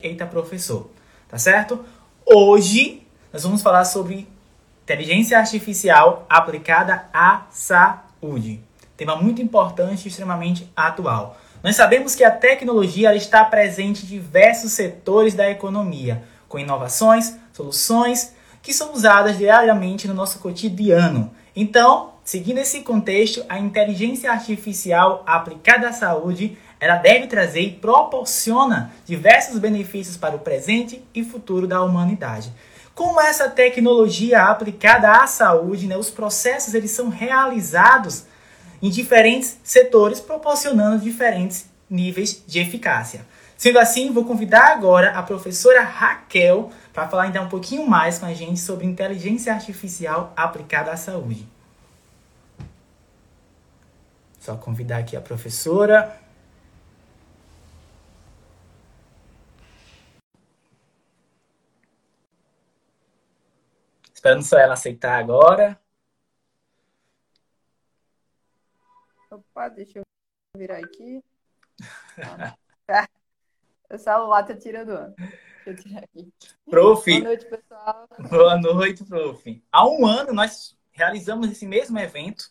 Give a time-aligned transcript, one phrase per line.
[0.00, 0.88] Eita Professor,
[1.28, 1.84] tá certo?
[2.24, 4.28] Hoje nós vamos falar sobre
[4.84, 8.62] inteligência artificial aplicada à saúde.
[8.96, 11.36] Tema muito importante e extremamente atual.
[11.64, 18.36] Nós sabemos que a tecnologia está presente em diversos setores da economia, com inovações, soluções
[18.62, 21.34] que são usadas diariamente no nosso cotidiano.
[21.56, 28.92] Então, seguindo esse contexto, a inteligência artificial aplicada à saúde ela deve trazer e proporciona
[29.04, 32.52] diversos benefícios para o presente e futuro da humanidade.
[32.94, 38.24] Como essa tecnologia aplicada à saúde, né, os processos eles são realizados
[38.82, 43.24] em diferentes setores, proporcionando diferentes níveis de eficácia.
[43.56, 48.26] Sendo assim, vou convidar agora a professora Raquel para falar então um pouquinho mais com
[48.26, 51.46] a gente sobre inteligência artificial aplicada à saúde.
[54.40, 56.16] Só convidar aqui a professora.
[64.18, 65.80] Esperando só ela aceitar agora.
[69.30, 70.02] Opa, deixa eu
[70.56, 71.22] virar aqui.
[72.88, 73.06] Ah,
[73.88, 75.14] o celular tá tirando ano.
[75.16, 75.30] Deixa
[75.66, 76.32] eu tirar aqui.
[76.68, 77.08] Prof.
[77.08, 78.08] Boa noite, pessoal.
[78.28, 79.64] Boa noite, prof.
[79.70, 82.50] Há um ano nós realizamos esse mesmo evento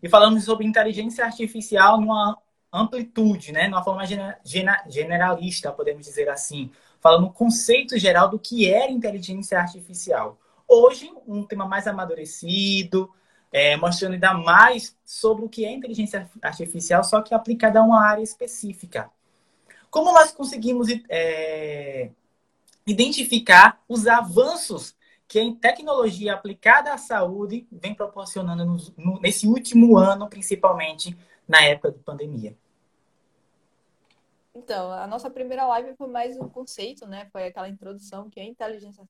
[0.00, 2.40] e falamos sobre inteligência artificial numa
[2.72, 3.66] amplitude, né?
[3.66, 4.04] Numa forma
[4.86, 6.70] generalista, podemos dizer assim.
[7.00, 10.38] Falando o conceito geral do que era inteligência artificial.
[10.74, 13.12] Hoje, um tema mais amadurecido,
[13.52, 18.02] é, mostrando ainda mais sobre o que é inteligência artificial, só que aplicada a uma
[18.02, 19.10] área específica.
[19.90, 22.10] Como nós conseguimos é,
[22.86, 24.96] identificar os avanços
[25.28, 31.14] que a tecnologia aplicada à saúde vem proporcionando no, no, nesse último ano, principalmente
[31.46, 32.56] na época de pandemia?
[34.54, 37.28] Então, a nossa primeira live foi mais um conceito, né?
[37.30, 39.06] Foi aquela introdução que é inteligência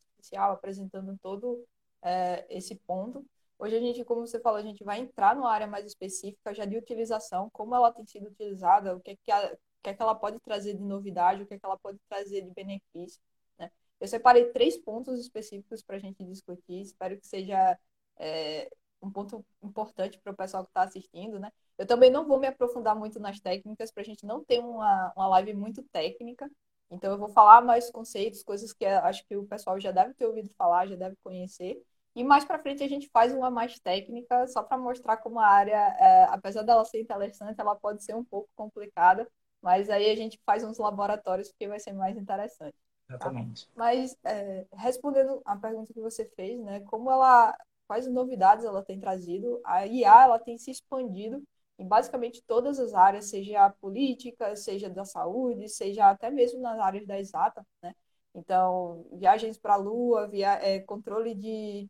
[0.53, 1.65] apresentando todo
[2.03, 3.25] é, esse ponto.
[3.59, 6.65] Hoje a gente, como você falou, a gente vai entrar numa área mais específica já
[6.65, 9.95] de utilização, como ela tem sido utilizada, o que é que, a, o que, é
[9.95, 13.21] que ela pode trazer de novidade, o que é que ela pode trazer de benefício.
[13.59, 13.71] Né?
[14.01, 17.79] Eu separei três pontos específicos para a gente discutir, espero que seja
[18.19, 18.69] é,
[19.01, 21.53] um ponto importante para o pessoal que está assistindo, né?
[21.77, 25.13] Eu também não vou me aprofundar muito nas técnicas para a gente não ter uma,
[25.17, 26.49] uma live muito técnica.
[26.93, 30.27] Então eu vou falar mais conceitos, coisas que acho que o pessoal já deve ter
[30.27, 31.83] ouvido falar, já deve conhecer.
[32.15, 35.47] E mais para frente a gente faz uma mais técnica, só para mostrar como a
[35.47, 39.27] área, é, apesar dela ser interessante, ela pode ser um pouco complicada.
[39.63, 42.77] Mas aí a gente faz uns laboratórios porque vai ser mais interessante.
[43.07, 43.15] Tá?
[43.15, 43.69] Exatamente.
[43.75, 49.01] Mas é, respondendo a pergunta que você fez, né, como ela, quais novidades ela tem
[49.01, 49.61] trazido?
[49.65, 51.43] A IA ela tem se expandido
[51.83, 56.79] em basicamente todas as áreas, seja a política, seja da saúde, seja até mesmo nas
[56.79, 57.95] áreas da exata, né?
[58.35, 61.89] Então, viagens para a Lua, via, é, controle de,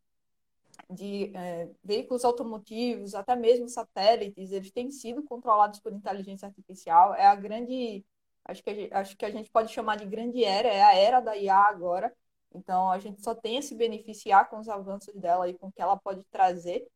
[0.91, 7.14] de é, veículos automotivos, até mesmo satélites, eles têm sido controlados por inteligência artificial.
[7.14, 8.04] É a grande,
[8.44, 10.94] acho que a gente, acho que a gente pode chamar de grande era, é a
[10.94, 12.12] era da IA agora.
[12.54, 15.72] Então, a gente só tem a se beneficiar com os avanços dela e com o
[15.72, 16.86] que ela pode trazer.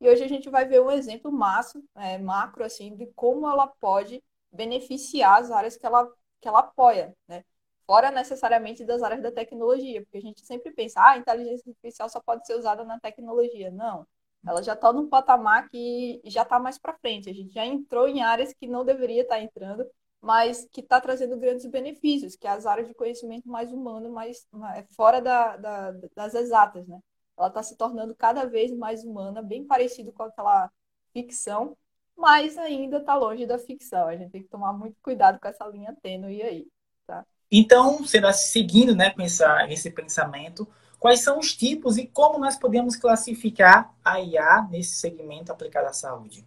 [0.00, 3.66] E hoje a gente vai ver um exemplo maço, é, macro, assim, de como ela
[3.66, 6.08] pode beneficiar as áreas que ela,
[6.40, 7.44] que ela apoia, né?
[7.86, 12.08] Fora necessariamente das áreas da tecnologia, porque a gente sempre pensa, ah, a inteligência artificial
[12.08, 13.70] só pode ser usada na tecnologia.
[13.70, 14.06] Não,
[14.46, 17.28] ela já está num patamar que já está mais para frente.
[17.28, 19.84] A gente já entrou em áreas que não deveria estar tá entrando,
[20.20, 24.46] mas que está trazendo grandes benefícios, que é as áreas de conhecimento mais humano, mais,
[24.52, 26.98] mais fora da, da, das exatas, né?
[27.40, 30.70] Ela está se tornando cada vez mais humana, bem parecido com aquela
[31.12, 31.76] ficção,
[32.16, 34.06] mas ainda está longe da ficção.
[34.06, 36.66] A gente tem que tomar muito cuidado com essa linha tênue aí,
[37.06, 37.24] tá?
[37.50, 40.68] Então, será seguindo, né, com essa, esse pensamento,
[41.00, 45.92] quais são os tipos e como nós podemos classificar a IA nesse segmento aplicado à
[45.92, 46.46] saúde?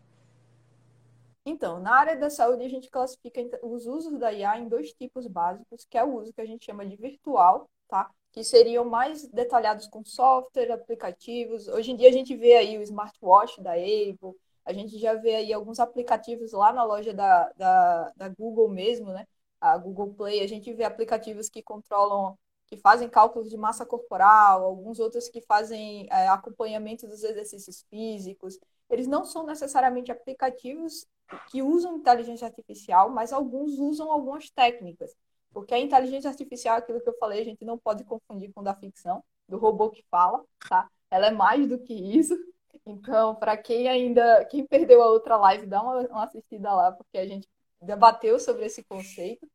[1.46, 5.28] Então, na área da saúde, a gente classifica os usos da IA em dois tipos
[5.28, 8.10] básicos, que é o uso que a gente chama de virtual, tá?
[8.34, 11.68] Que seriam mais detalhados com software, aplicativos.
[11.68, 14.36] Hoje em dia a gente vê aí o smartwatch da Apple,
[14.66, 19.12] a gente já vê aí alguns aplicativos lá na loja da, da, da Google mesmo,
[19.12, 19.28] né?
[19.62, 24.64] A Google Play, a gente vê aplicativos que controlam, que fazem cálculos de massa corporal,
[24.64, 28.58] alguns outros que fazem é, acompanhamento dos exercícios físicos.
[28.90, 31.06] Eles não são necessariamente aplicativos
[31.52, 35.16] que usam inteligência artificial, mas alguns usam algumas técnicas.
[35.54, 38.76] Porque a inteligência artificial, aquilo que eu falei, a gente não pode confundir com da
[38.76, 40.90] ficção, do robô que fala, tá?
[41.12, 42.36] Ela é mais do que isso.
[42.86, 47.18] Então, para quem ainda, quem perdeu a outra live, dá uma, uma assistida lá, porque
[47.18, 47.48] a gente
[47.82, 49.48] debateu sobre esse conceito.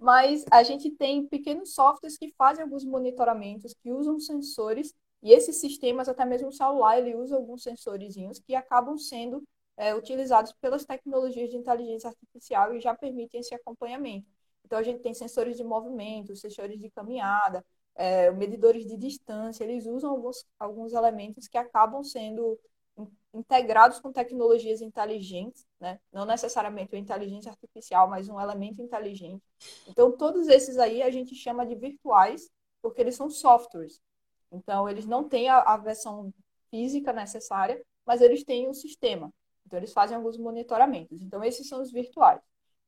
[0.00, 5.60] Mas a gente tem pequenos softwares que fazem alguns monitoramentos, que usam sensores, e esses
[5.60, 9.44] sistemas, até mesmo o celular, ele usa alguns sensorizinhos que acabam sendo
[9.76, 14.26] é, utilizados pelas tecnologias de inteligência artificial e já permitem esse acompanhamento.
[14.64, 17.64] Então, a gente tem sensores de movimento, sensores de caminhada,
[17.94, 22.58] é, medidores de distância, eles usam alguns, alguns elementos que acabam sendo
[23.34, 25.98] integrados com tecnologias inteligentes, né?
[26.12, 29.42] não necessariamente uma inteligência artificial, mas um elemento inteligente.
[29.88, 32.50] Então, todos esses aí a gente chama de virtuais,
[32.82, 34.00] porque eles são softwares.
[34.50, 36.32] Então, eles não têm a, a versão
[36.70, 39.32] física necessária, mas eles têm um sistema.
[39.66, 41.22] Então, eles fazem alguns monitoramentos.
[41.22, 42.40] Então, esses são os virtuais.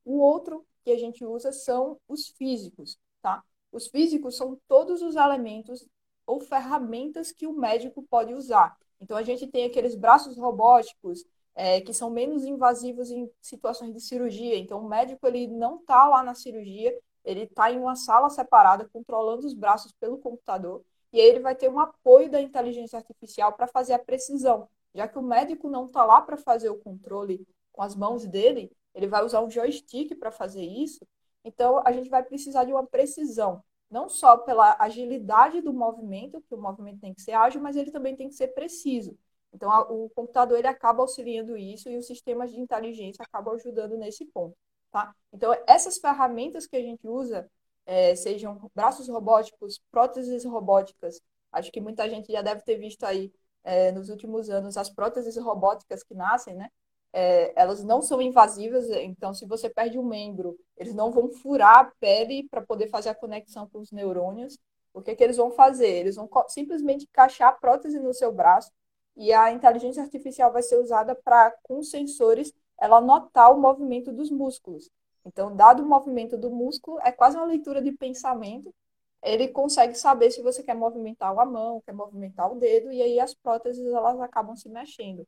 [0.03, 3.43] O outro que a gente usa são os físicos, tá?
[3.71, 5.85] Os físicos são todos os elementos
[6.27, 8.77] ou ferramentas que o médico pode usar.
[9.01, 13.99] Então, a gente tem aqueles braços robóticos é, que são menos invasivos em situações de
[13.99, 14.57] cirurgia.
[14.57, 18.87] Então, o médico ele não está lá na cirurgia, ele está em uma sala separada,
[18.93, 23.53] controlando os braços pelo computador, e aí ele vai ter um apoio da inteligência artificial
[23.53, 24.69] para fazer a precisão.
[24.93, 28.71] Já que o médico não está lá para fazer o controle com as mãos dele,
[28.95, 31.05] ele vai usar um joystick para fazer isso.
[31.43, 36.55] Então, a gente vai precisar de uma precisão não só pela agilidade do movimento, que
[36.55, 39.17] o movimento tem que ser ágil, mas ele também tem que ser preciso.
[39.53, 43.97] Então, a, o computador ele acaba auxiliando isso e os sistemas de inteligência acabam ajudando
[43.97, 44.57] nesse ponto.
[44.91, 45.13] Tá?
[45.31, 47.49] Então, essas ferramentas que a gente usa,
[47.85, 51.21] é, sejam braços robóticos, próteses robóticas,
[51.51, 53.31] acho que muita gente já deve ter visto aí
[53.63, 56.69] é, nos últimos anos as próteses robóticas que nascem, né?
[57.17, 61.77] É, elas não são invasivas, então se você perde um membro, eles não vão furar
[61.77, 64.59] a pele para poder fazer a conexão com os neurônios.
[64.93, 65.87] O que, que eles vão fazer?
[65.87, 68.69] Eles vão simplesmente encaixar a prótese no seu braço
[69.15, 74.29] e a inteligência artificial vai ser usada para, com sensores, ela notar o movimento dos
[74.29, 74.91] músculos.
[75.25, 78.75] Então, dado o movimento do músculo, é quase uma leitura de pensamento.
[79.23, 83.21] Ele consegue saber se você quer movimentar a mão, quer movimentar o dedo, e aí
[83.21, 85.25] as próteses elas acabam se mexendo?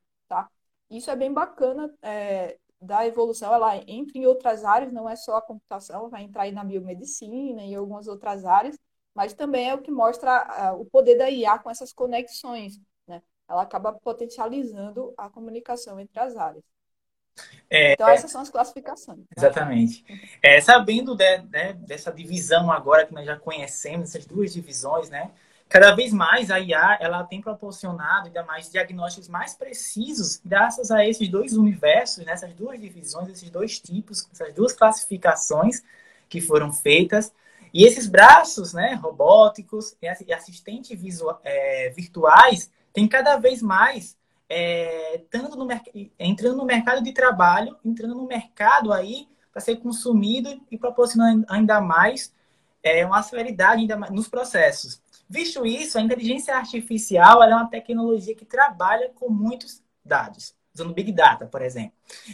[0.89, 5.37] Isso é bem bacana é, da evolução, ela entra em outras áreas, não é só
[5.37, 8.77] a computação, vai entrar aí na biomedicina e algumas outras áreas,
[9.13, 13.21] mas também é o que mostra uh, o poder da IA com essas conexões, né?
[13.49, 16.63] Ela acaba potencializando a comunicação entre as áreas.
[17.69, 19.19] É, então, essas são as classificações.
[19.19, 19.25] Né?
[19.35, 20.05] Exatamente.
[20.41, 25.31] É, sabendo de, né, dessa divisão agora que nós já conhecemos, essas duas divisões, né?
[25.69, 31.05] Cada vez mais a IA ela tem proporcionado ainda mais diagnósticos mais precisos graças a
[31.05, 35.83] esses dois universos, né, essas duas divisões, esses dois tipos, essas duas classificações
[36.29, 37.33] que foram feitas.
[37.73, 40.97] E esses braços né, robóticos e assistentes
[41.43, 44.17] é, virtuais têm cada vez mais
[44.49, 45.67] é, entrando, no,
[46.17, 51.81] entrando no mercado de trabalho, entrando no mercado aí para ser consumido e proporcionando ainda
[51.81, 52.33] mais
[52.81, 55.01] é, uma celeridade ainda mais nos processos.
[55.29, 61.11] Visto isso, a inteligência artificial é uma tecnologia que trabalha com muitos dados, usando Big
[61.11, 61.91] Data, por exemplo.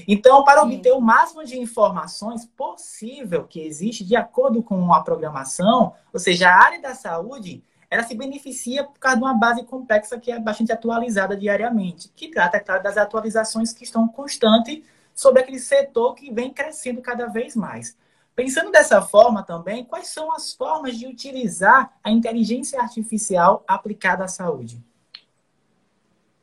[0.08, 5.94] Então, para obter o máximo de informações possível que existe de acordo com a programação,
[6.14, 10.20] ou seja, a área da saúde, ela se beneficia por causa de uma base complexa
[10.20, 14.84] que é bastante atualizada diariamente, que trata, claro, das atualizações que estão constantes
[15.16, 17.96] sobre aquele setor que vem crescendo cada vez mais.
[18.36, 24.28] Pensando dessa forma também, quais são as formas de utilizar a inteligência artificial aplicada à
[24.28, 24.84] saúde?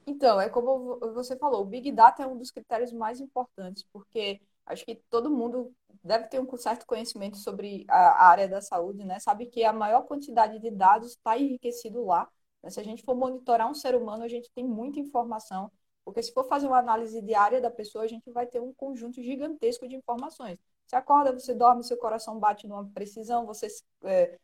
[0.06, 4.40] Então, é como você falou, o Big Data é um dos critérios mais importantes, porque
[4.66, 9.18] acho que todo mundo deve ter um certo conhecimento sobre a área da saúde, né?
[9.18, 12.28] Sabe que a maior quantidade de dados está enriquecido lá.
[12.62, 12.70] Né?
[12.70, 15.70] Se a gente for monitorar um ser humano, a gente tem muita informação,
[16.04, 19.20] porque se for fazer uma análise diária da pessoa, a gente vai ter um conjunto
[19.23, 20.59] gigantesco de informações.
[20.90, 23.68] Você acorda, você dorme, seu coração bate numa precisão, você
[24.02, 24.37] é,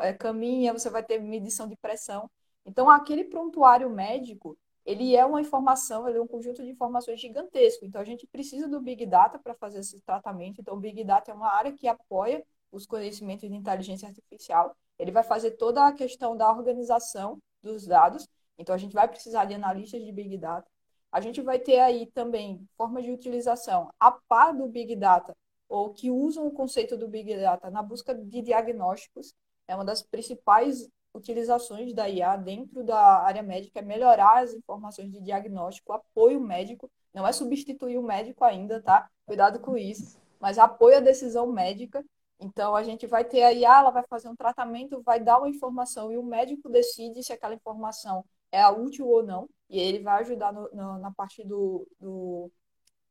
[0.00, 2.30] é, caminha, você vai ter medição de pressão.
[2.64, 7.84] Então, aquele prontuário médico, ele é uma informação, ele é um conjunto de informações gigantesco.
[7.84, 10.60] Então, a gente precisa do Big Data para fazer esse tratamento.
[10.60, 14.76] Então, o Big Data é uma área que apoia os conhecimentos de inteligência artificial.
[15.00, 18.28] Ele vai fazer toda a questão da organização dos dados.
[18.56, 20.70] Então, a gente vai precisar de analistas de Big Data.
[21.10, 25.36] A gente vai ter aí também formas de utilização a par do Big Data
[25.72, 29.34] ou que usam o conceito do Big Data na busca de diagnósticos.
[29.66, 35.10] É uma das principais utilizações da IA dentro da área médica, é melhorar as informações
[35.10, 39.08] de diagnóstico, apoio médico, não é substituir o médico ainda, tá?
[39.24, 42.04] Cuidado com isso, mas apoio à decisão médica.
[42.38, 45.48] Então, a gente vai ter a IA, ela vai fazer um tratamento, vai dar uma
[45.48, 50.20] informação e o médico decide se aquela informação é útil ou não, e ele vai
[50.20, 52.50] ajudar no, no, na parte do, do,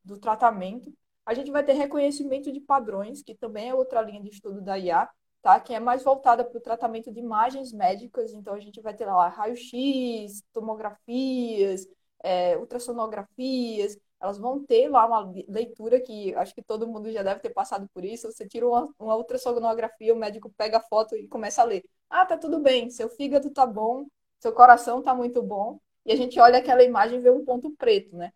[0.03, 0.93] do tratamento.
[1.25, 4.77] A gente vai ter reconhecimento de padrões, que também é outra linha de estudo da
[4.77, 5.09] IA,
[5.41, 5.59] tá?
[5.59, 8.33] que é mais voltada para o tratamento de imagens médicas.
[8.33, 11.87] Então, a gente vai ter lá raio-x, tomografias,
[12.23, 13.97] é, ultrassonografias.
[14.19, 17.87] Elas vão ter lá uma leitura que acho que todo mundo já deve ter passado
[17.93, 18.31] por isso.
[18.31, 21.83] Você tira uma, uma ultrassonografia, o médico pega a foto e começa a ler.
[22.09, 24.05] Ah, tá tudo bem, seu fígado tá bom,
[24.39, 25.79] seu coração tá muito bom.
[26.05, 28.31] E a gente olha aquela imagem e vê um ponto preto, né?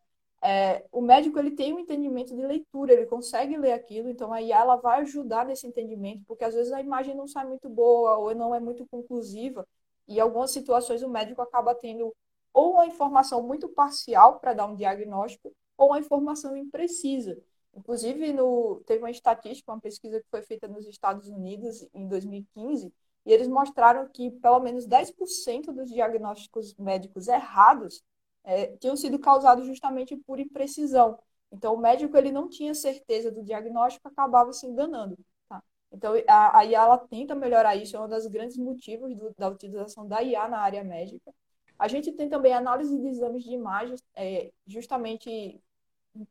[0.47, 4.39] É, o médico ele tem um entendimento de leitura, ele consegue ler aquilo, então a
[4.39, 8.19] IA ela vai ajudar nesse entendimento, porque às vezes a imagem não sai muito boa
[8.19, 9.67] ou não é muito conclusiva,
[10.07, 12.13] e em algumas situações o médico acaba tendo
[12.53, 17.41] ou uma informação muito parcial para dar um diagnóstico, ou uma informação imprecisa.
[17.73, 22.93] Inclusive, no, teve uma estatística, uma pesquisa que foi feita nos Estados Unidos em 2015,
[23.25, 28.03] e eles mostraram que pelo menos 10% dos diagnósticos médicos errados
[28.45, 31.19] é, tinham sido causados justamente por imprecisão.
[31.51, 35.17] Então, o médico ele não tinha certeza do diagnóstico, acabava se enganando.
[35.49, 35.63] Tá?
[35.91, 39.49] Então, a, a IA ela tenta melhorar isso, é um dos grandes motivos do, da
[39.49, 41.33] utilização da IA na área médica.
[41.77, 45.59] A gente tem também análise de exames de imagens, é, justamente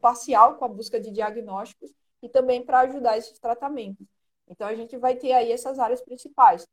[0.00, 1.90] parcial com a busca de diagnósticos
[2.22, 4.06] e também para ajudar esses tratamentos.
[4.48, 6.66] Então, a gente vai ter aí essas áreas principais.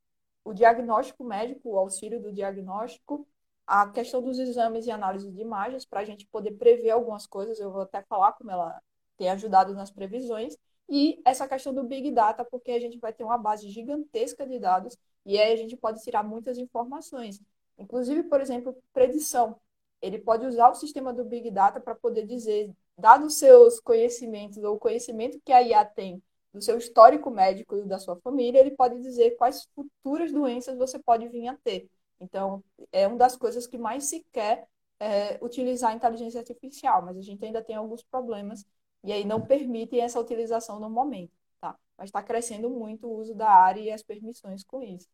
[0.43, 3.27] O diagnóstico médico, o auxílio do diagnóstico,
[3.65, 7.59] a questão dos exames e análise de imagens, para a gente poder prever algumas coisas,
[7.59, 8.81] eu vou até falar como ela
[9.17, 10.57] tem ajudado nas previsões,
[10.89, 14.59] e essa questão do Big Data, porque a gente vai ter uma base gigantesca de
[14.59, 17.39] dados, e aí a gente pode tirar muitas informações.
[17.77, 19.55] Inclusive, por exemplo, predição.
[20.01, 24.75] Ele pode usar o sistema do Big Data para poder dizer, dados seus conhecimentos, ou
[24.75, 26.21] o conhecimento que a IA tem
[26.53, 30.99] do seu histórico médico e da sua família, ele pode dizer quais futuras doenças você
[30.99, 31.87] pode vir a ter.
[32.21, 34.67] Então, é uma das coisas que mais se quer
[34.99, 38.65] é, utilizar a inteligência artificial, mas a gente ainda tem alguns problemas
[39.03, 41.75] e aí não permitem essa utilização no momento, tá?
[41.97, 45.07] Mas está crescendo muito o uso da área e as permissões com isso.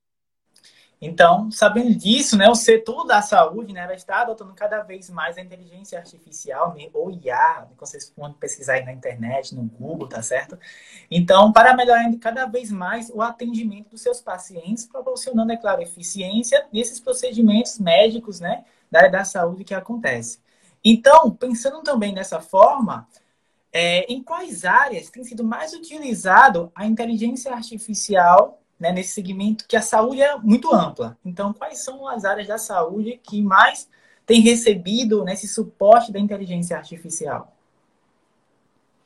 [1.00, 5.38] Então, sabendo disso, né, o setor da saúde né, vai estar adotando cada vez mais
[5.38, 10.10] a inteligência artificial, né, ou IA, que vocês podem pesquisar aí na internet, no Google,
[10.10, 10.58] tá certo?
[11.10, 16.66] Então, para melhorar cada vez mais o atendimento dos seus pacientes, proporcionando, é claro, eficiência
[16.74, 20.40] nesses procedimentos médicos né, da área da saúde que acontece.
[20.84, 23.08] Então, pensando também dessa forma,
[23.72, 29.76] é, em quais áreas tem sido mais utilizado a inteligência artificial né, nesse segmento que
[29.76, 31.18] a saúde é muito ampla.
[31.26, 33.90] Então, quais são as áreas da saúde que mais
[34.26, 37.54] têm recebido nesse suporte da inteligência artificial?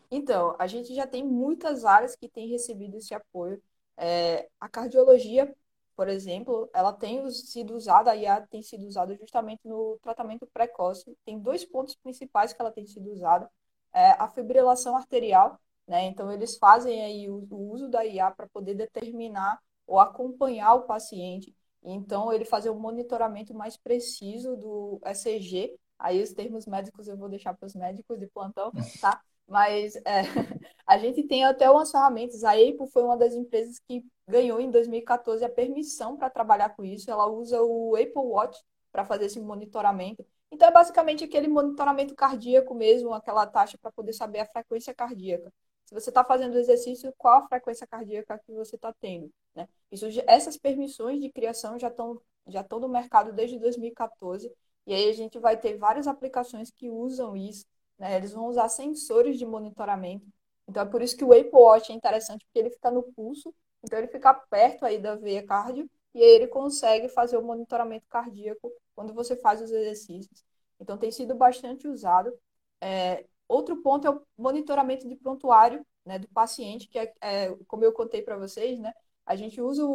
[0.10, 3.62] Então, a gente já tem muitas áreas que têm recebido esse apoio.
[3.98, 5.54] É, a cardiologia,
[5.96, 11.16] por exemplo, ela tem sido usada, a IA tem sido usada justamente no tratamento precoce.
[11.26, 13.50] Tem dois pontos principais que ela tem sido usada.
[13.94, 15.60] É a fibrilação arterial,
[15.92, 16.06] né?
[16.06, 20.84] Então, eles fazem aí o, o uso da IA para poder determinar ou acompanhar o
[20.84, 21.54] paciente.
[21.84, 25.76] Então, ele fazer um monitoramento mais preciso do ECG.
[26.00, 28.72] Aí, os termos médicos eu vou deixar para os médicos de plantão,
[29.02, 29.22] tá?
[29.46, 30.22] Mas é,
[30.88, 32.46] a gente tem até umas ferramentas.
[32.46, 36.86] A Apple foi uma das empresas que ganhou em 2014 a permissão para trabalhar com
[36.86, 37.12] isso.
[37.12, 40.26] Ela usa o Apple Watch para fazer esse monitoramento.
[40.50, 45.52] Então, é basicamente aquele monitoramento cardíaco mesmo, aquela taxa para poder saber a frequência cardíaca.
[45.92, 49.30] Se você está fazendo exercício, qual a frequência cardíaca que você está tendo?
[49.54, 49.68] Né?
[49.92, 54.52] Isso, essas permissões de criação já estão já estão no mercado desde 2014
[54.88, 57.66] e aí a gente vai ter várias aplicações que usam isso.
[58.00, 58.16] Né?
[58.16, 60.26] Eles vão usar sensores de monitoramento.
[60.68, 63.54] Então é por isso que o Apple Watch é interessante porque ele fica no pulso,
[63.84, 68.06] então ele fica perto aí da veia cardio e aí ele consegue fazer o monitoramento
[68.08, 70.44] cardíaco quando você faz os exercícios.
[70.80, 72.34] Então tem sido bastante usado.
[72.80, 77.84] É, Outro ponto é o monitoramento de prontuário né, do paciente, que é, é como
[77.84, 78.94] eu contei para vocês, né?
[79.26, 79.92] A gente usa o,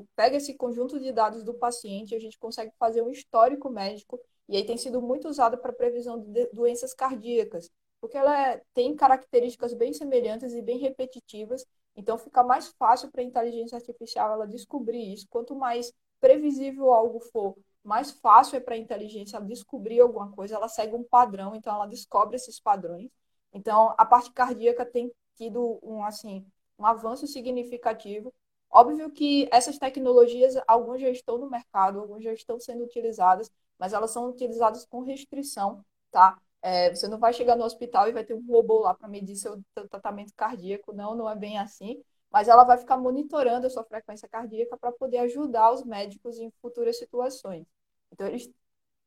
[0.00, 4.20] o, pega esse conjunto de dados do paciente, a gente consegue fazer um histórico médico
[4.48, 7.70] e aí tem sido muito usado para previsão de doenças cardíacas,
[8.00, 13.20] porque ela é, tem características bem semelhantes e bem repetitivas, então fica mais fácil para
[13.20, 15.28] a inteligência artificial ela descobrir isso.
[15.30, 17.56] Quanto mais previsível algo for,
[17.90, 21.86] mais fácil é para a inteligência descobrir alguma coisa, ela segue um padrão, então ela
[21.86, 23.10] descobre esses padrões.
[23.52, 26.46] Então, a parte cardíaca tem tido um, assim,
[26.78, 28.32] um avanço significativo.
[28.70, 33.92] Óbvio que essas tecnologias, algumas já estão no mercado, algumas já estão sendo utilizadas, mas
[33.92, 36.38] elas são utilizadas com restrição, tá?
[36.62, 39.34] É, você não vai chegar no hospital e vai ter um robô lá para medir
[39.34, 43.84] seu, tratamento cardíaco, não, não é bem assim mas ela vai ficar monitorando a sua
[43.84, 47.66] frequência cardíaca para poder ajudar os médicos em futuras situações.
[48.12, 48.50] Então, eles,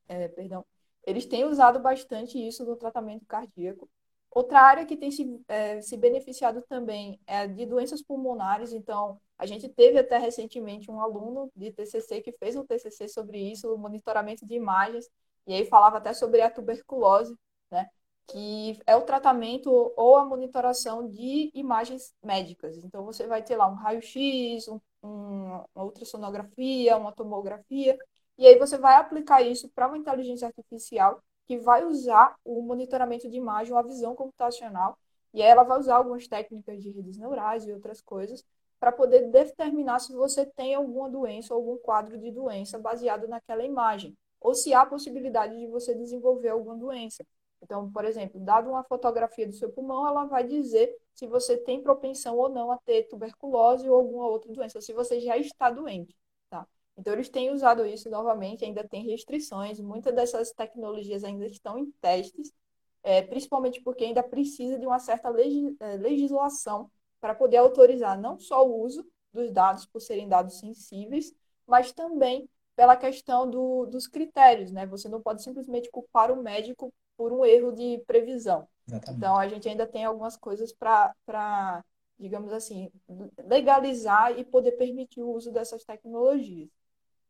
[0.07, 0.65] é, perdão,
[1.05, 3.89] eles têm usado bastante isso no tratamento cardíaco.
[4.31, 8.73] Outra área que tem se, é, se beneficiado também é de doenças pulmonares.
[8.73, 13.37] Então, a gente teve até recentemente um aluno de TCC que fez um TCC sobre
[13.39, 15.09] isso, monitoramento de imagens,
[15.45, 17.37] e aí falava até sobre a tuberculose,
[17.69, 17.87] né?
[18.27, 22.77] que é o tratamento ou a monitoração de imagens médicas.
[22.77, 27.97] Então, você vai ter lá um raio-x, um, um, uma ultrassonografia, uma tomografia,
[28.37, 33.29] e aí você vai aplicar isso para uma inteligência artificial que vai usar o monitoramento
[33.29, 34.97] de imagem, a visão computacional,
[35.33, 38.43] e aí ela vai usar algumas técnicas de redes neurais e outras coisas
[38.79, 43.63] para poder determinar se você tem alguma doença ou algum quadro de doença baseado naquela
[43.63, 47.25] imagem, ou se há possibilidade de você desenvolver alguma doença.
[47.61, 51.81] Então, por exemplo, dado uma fotografia do seu pulmão, ela vai dizer se você tem
[51.81, 55.69] propensão ou não a ter tuberculose ou alguma outra doença, ou se você já está
[55.71, 56.13] doente.
[56.97, 61.91] Então, eles têm usado isso novamente, ainda tem restrições, muitas dessas tecnologias ainda estão em
[62.01, 62.53] testes,
[63.01, 68.67] é, principalmente porque ainda precisa de uma certa é, legislação para poder autorizar não só
[68.67, 71.33] o uso dos dados por serem dados sensíveis,
[71.65, 74.85] mas também pela questão do, dos critérios, né?
[74.87, 78.67] Você não pode simplesmente culpar o médico por um erro de previsão.
[78.87, 79.17] Exatamente.
[79.17, 81.83] Então, a gente ainda tem algumas coisas para,
[82.19, 82.91] digamos assim,
[83.45, 86.69] legalizar e poder permitir o uso dessas tecnologias.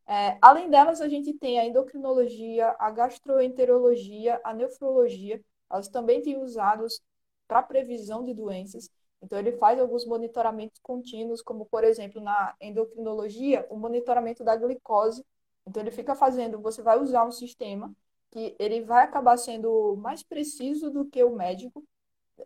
[0.06, 6.38] É, além delas, a gente tem a endocrinologia, a gastroenterologia, a nefrologia, elas também têm
[6.38, 7.00] usados
[7.48, 8.90] para previsão de doenças.
[9.22, 15.24] Então, ele faz alguns monitoramentos contínuos, como, por exemplo, na endocrinologia, o monitoramento da glicose.
[15.66, 17.94] Então, ele fica fazendo, você vai usar um sistema
[18.30, 21.82] que ele vai acabar sendo mais preciso do que o médico,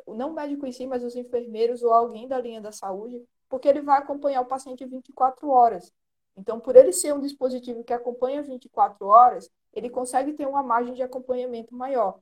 [0.06, 3.68] não o médico em si, mas os enfermeiros ou alguém da linha da saúde, porque
[3.68, 5.92] ele vai acompanhar o paciente 24 horas.
[6.38, 10.94] Então, por ele ser um dispositivo que acompanha 24 horas, ele consegue ter uma margem
[10.94, 12.20] de acompanhamento maior.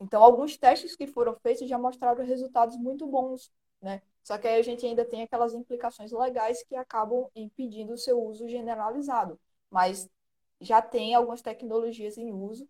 [0.00, 4.02] Então, alguns testes que foram feitos já mostraram resultados muito bons, né?
[4.22, 8.20] Só que aí a gente ainda tem aquelas implicações legais que acabam impedindo o seu
[8.22, 9.38] uso generalizado.
[9.70, 10.08] Mas
[10.60, 12.68] já tem algumas tecnologias em uso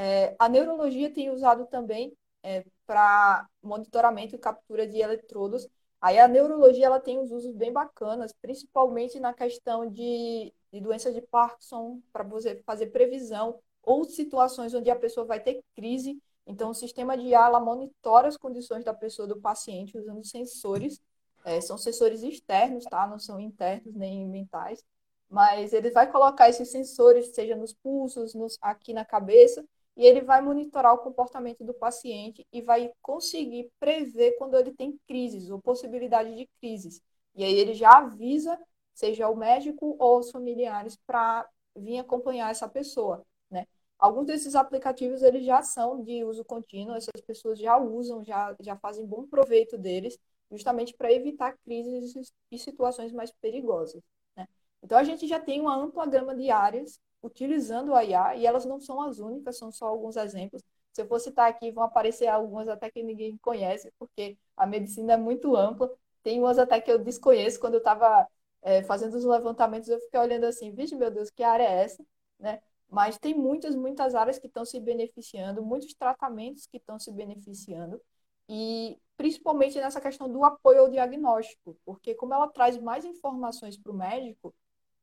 [0.00, 5.66] é, a neurologia tem usado também é, para monitoramento e captura de eletrodos.
[6.00, 11.12] Aí a neurologia ela tem uns usos bem bacanas, principalmente na questão de, de doença
[11.12, 16.20] de Parkinson, para você fazer previsão, ou situações onde a pessoa vai ter crise.
[16.46, 21.00] Então, o sistema de IA ela monitora as condições da pessoa, do paciente, usando sensores.
[21.44, 23.06] É, são sensores externos, tá?
[23.06, 24.84] Não são internos nem mentais.
[25.28, 29.64] Mas ele vai colocar esses sensores, seja nos pulsos, nos, aqui na cabeça,
[29.98, 34.96] e ele vai monitorar o comportamento do paciente e vai conseguir prever quando ele tem
[35.08, 37.02] crises ou possibilidade de crises.
[37.34, 38.56] E aí ele já avisa,
[38.94, 43.66] seja o médico ou os familiares, para vir acompanhar essa pessoa, né?
[43.98, 48.76] Alguns desses aplicativos eles já são de uso contínuo, essas pessoas já usam, já, já
[48.76, 50.16] fazem bom proveito deles,
[50.48, 54.00] justamente para evitar crises e situações mais perigosas.
[54.36, 54.46] Né?
[54.80, 58.64] Então a gente já tem uma ampla gama de áreas utilizando a IA, e elas
[58.64, 60.62] não são as únicas, são só alguns exemplos.
[60.92, 65.14] Se eu for citar aqui, vão aparecer algumas até que ninguém conhece, porque a medicina
[65.14, 65.90] é muito ampla.
[66.22, 67.60] Tem umas até que eu desconheço.
[67.60, 68.26] Quando eu estava
[68.62, 72.04] é, fazendo os levantamentos, eu fiquei olhando assim, vixe, meu Deus, que área é essa?
[72.38, 72.60] Né?
[72.90, 78.00] Mas tem muitas, muitas áreas que estão se beneficiando, muitos tratamentos que estão se beneficiando,
[78.48, 83.92] e principalmente nessa questão do apoio ao diagnóstico, porque como ela traz mais informações para
[83.92, 84.54] o médico,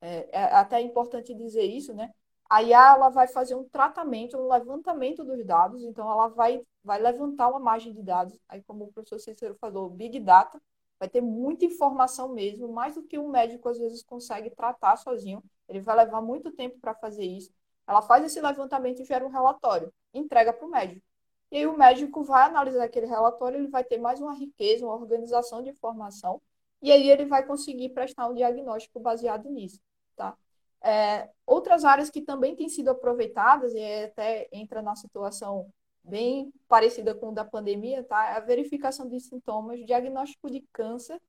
[0.02, 2.12] é, é até importante dizer isso, né?
[2.50, 7.02] A IA ela vai fazer um tratamento, um levantamento dos dados, então ela vai, vai
[7.02, 10.62] levantar uma margem de dados, aí como o professor Cícero falou, Big Data,
[11.00, 15.44] vai ter muita informação mesmo, mais do que um médico às vezes consegue tratar sozinho,
[15.68, 17.52] ele vai levar muito tempo para fazer isso.
[17.88, 21.06] Ela faz esse levantamento e gera um relatório, entrega para o médico.
[21.52, 24.96] E aí o médico vai analisar aquele relatório, ele vai ter mais uma riqueza, uma
[24.96, 26.42] organização de informação,
[26.86, 29.80] e aí ele vai conseguir prestar um diagnóstico baseado nisso.
[30.16, 30.38] Tá?
[30.84, 35.68] É, outras áreas que também têm sido aproveitadas, e até entra na situação
[36.04, 38.30] bem parecida com o da pandemia, tá?
[38.30, 41.20] É a verificação de sintomas, diagnóstico de câncer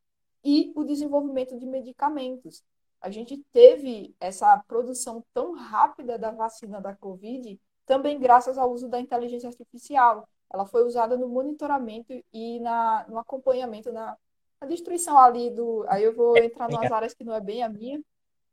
[0.44, 2.62] e o desenvolvimento de medicamentos.
[3.00, 8.88] A gente teve essa produção tão rápida da vacina da Covid também graças ao uso
[8.88, 10.28] da inteligência artificial.
[10.52, 14.16] Ela foi usada no monitoramento e na, no acompanhamento, na,
[14.60, 15.84] na destruição ali do.
[15.88, 18.00] Aí eu vou entrar nas áreas que não é bem a minha,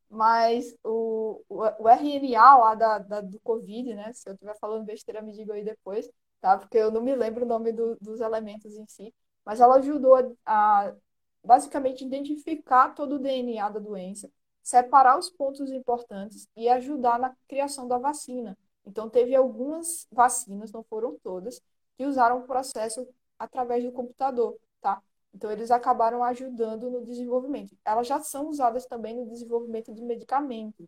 [0.10, 4.13] mas o, o, o RNA lá da, da, do Covid, né?
[4.13, 6.10] Se eu estiver falando besteira, me diga aí depois,
[6.42, 6.58] tá?
[6.58, 9.13] Porque eu não me lembro o nome do, dos elementos em si.
[9.46, 10.96] Mas ela ajudou a, a
[11.44, 17.88] basicamente identificar todo o DNA da doença, separar os pontos importantes e ajudar na criação
[17.88, 18.58] da vacina.
[18.86, 21.62] Então, teve algumas vacinas, não foram todas,
[21.98, 25.02] que usaram o processo através do computador, tá?
[25.34, 27.76] Então, eles acabaram ajudando no desenvolvimento.
[27.84, 30.88] Elas já são usadas também no desenvolvimento de medicamentos,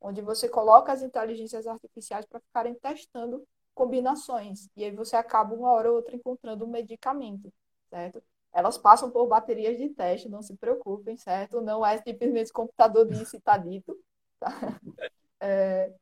[0.00, 4.68] onde você coloca as inteligências artificiais para ficarem testando combinações.
[4.76, 7.52] E aí você acaba uma hora ou outra encontrando um medicamento,
[7.90, 8.22] certo?
[8.52, 11.60] Elas passam por baterias de teste, não se preocupem, certo?
[11.60, 13.96] Não é simplesmente computador disse está dito.
[14.38, 14.48] Tá?
[15.44, 15.92] É,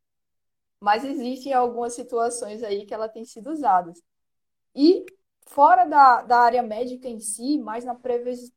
[0.80, 3.92] mas existem algumas situações aí que ela tem sido usada.
[4.74, 5.04] E
[5.46, 7.98] fora da, da área médica em si, mais na,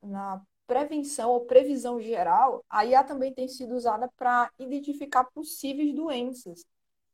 [0.04, 6.66] na prevenção ou previsão geral, a IA também tem sido usada para identificar possíveis doenças,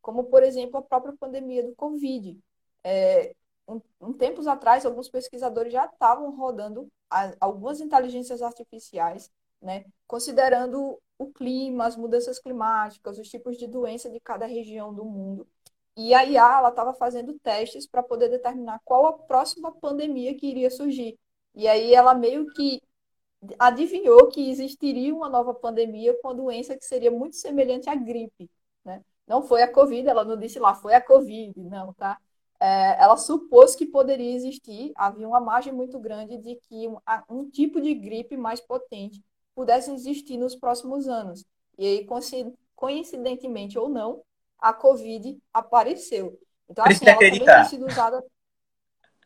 [0.01, 2.39] como, por exemplo, a própria pandemia do Covid.
[2.83, 3.35] É,
[3.67, 10.99] um, um tempos atrás, alguns pesquisadores já estavam rodando a, algumas inteligências artificiais, né, considerando
[11.17, 15.47] o clima, as mudanças climáticas, os tipos de doença de cada região do mundo.
[16.01, 20.71] E a IA estava fazendo testes para poder determinar qual a próxima pandemia que iria
[20.71, 21.19] surgir.
[21.53, 22.81] E aí ela meio que
[23.59, 28.49] adivinhou que existiria uma nova pandemia com uma doença que seria muito semelhante à gripe.
[28.85, 29.03] Né?
[29.27, 32.17] Não foi a Covid, ela não disse lá, foi a Covid, não, tá?
[32.61, 36.97] É, ela supôs que poderia existir, havia uma margem muito grande de que um,
[37.29, 39.21] um tipo de gripe mais potente
[39.53, 41.45] pudesse existir nos próximos anos.
[41.77, 42.07] E aí,
[42.73, 44.23] coincidentemente ou não,
[44.59, 46.39] a Covid apareceu.
[46.69, 48.23] Então, assim, ela também tem sido usada.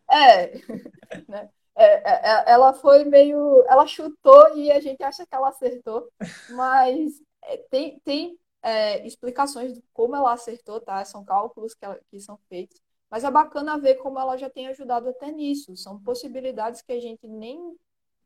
[0.09, 0.51] É,
[1.27, 1.49] né?
[1.75, 3.63] É, é, é, ela foi meio.
[3.67, 6.07] Ela chutou e a gente acha que ela acertou,
[6.51, 11.03] mas é, tem, tem é, explicações de como ela acertou, tá?
[11.03, 12.79] São cálculos que, ela, que são feitos.
[13.09, 15.75] Mas é bacana ver como ela já tem ajudado até nisso.
[15.75, 17.75] São possibilidades que a gente nem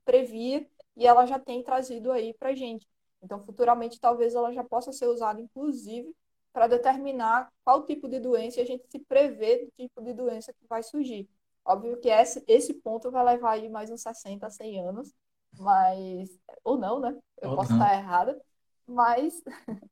[0.06, 0.66] previa
[0.96, 2.88] e ela já tem trazido aí para gente.
[3.22, 6.14] Então, futuramente, talvez ela já possa ser usada, inclusive,
[6.58, 10.52] para determinar qual tipo de doença e a gente se prevê do tipo de doença
[10.52, 11.30] que vai surgir.
[11.64, 15.14] Óbvio que esse, esse ponto vai levar aí mais uns 60, 100 anos,
[15.60, 16.36] mas.
[16.64, 17.16] Ou não, né?
[17.40, 17.80] Eu ou posso não.
[17.80, 18.42] estar errada,
[18.88, 19.40] mas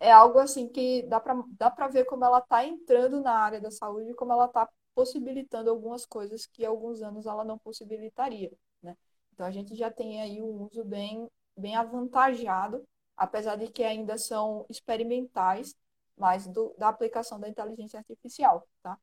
[0.00, 3.70] é algo assim que dá para dá ver como ela está entrando na área da
[3.70, 8.50] saúde e como ela está possibilitando algumas coisas que alguns anos ela não possibilitaria,
[8.82, 8.96] né?
[9.32, 12.84] Então a gente já tem aí um uso bem, bem avantajado,
[13.16, 15.76] apesar de que ainda são experimentais,
[16.16, 18.98] mas do, da aplicação da inteligência artificial, tá?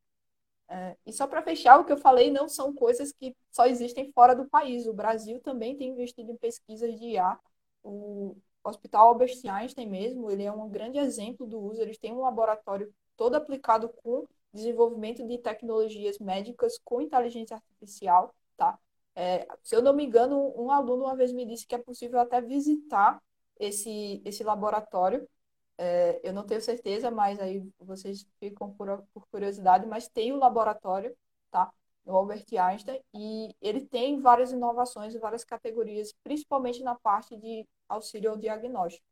[0.70, 4.12] É, e só para fechar, o que eu falei não são coisas que só existem
[4.12, 4.86] fora do país.
[4.86, 7.40] O Brasil também tem investido em pesquisas de IA.
[7.84, 11.82] O Hospital Albert Einstein mesmo, ele é um grande exemplo do uso.
[11.82, 18.78] Eles têm um laboratório todo aplicado com desenvolvimento de tecnologias médicas com inteligência artificial, tá?
[19.16, 22.20] É, se eu não me engano, um aluno uma vez me disse que é possível
[22.20, 23.22] até visitar
[23.60, 25.28] esse, esse laboratório
[25.78, 30.38] é, eu não tenho certeza, mas aí vocês ficam por, por curiosidade, mas tem o
[30.38, 31.16] laboratório,
[31.52, 31.72] tá?
[32.06, 37.68] No Albert Einstein, e ele tem várias inovações e várias categorias, principalmente na parte de
[37.88, 39.06] auxílio ao diagnóstico.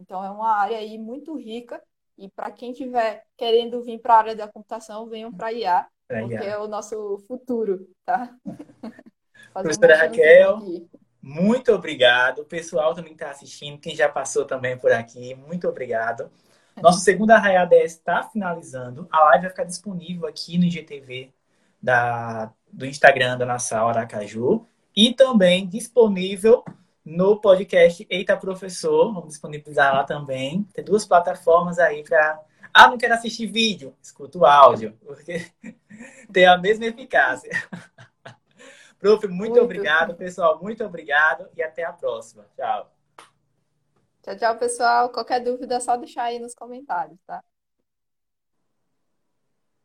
[0.00, 1.82] Então, é uma área aí muito rica,
[2.16, 5.88] e para quem estiver querendo vir para a área da computação, venham para a IA,
[6.08, 6.44] porque IA.
[6.44, 8.34] é o nosso futuro, tá?
[9.52, 10.88] Professora Raquel, aqui.
[11.22, 12.40] Muito obrigado.
[12.40, 16.30] O pessoal também está assistindo, quem já passou também por aqui, muito obrigado.
[16.80, 19.08] Nosso segundo Arraia 10 está finalizando.
[19.10, 21.32] A live vai ficar disponível aqui no IGTV
[21.82, 26.64] da, do Instagram da nossa Aracaju e também disponível
[27.04, 29.12] no podcast Eita Professor.
[29.12, 30.62] Vamos disponibilizar lá também.
[30.72, 32.40] Tem duas plataformas aí para.
[32.72, 35.46] Ah, não quero assistir vídeo, escuta o áudio, porque
[36.32, 37.50] tem a mesma eficácia.
[38.98, 40.60] Prof, muito, muito obrigado, pessoal.
[40.60, 42.46] Muito obrigado e até a próxima.
[42.56, 42.90] Tchau.
[44.22, 45.10] Tchau, tchau, pessoal.
[45.10, 47.42] Qualquer dúvida é só deixar aí nos comentários, tá?